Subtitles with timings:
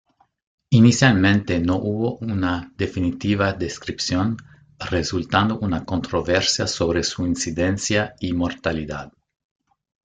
[0.71, 4.35] Inicialmente no hubo una definitiva descripción,
[4.89, 9.13] resultando una controversia sobre su incidencia y mortalidad.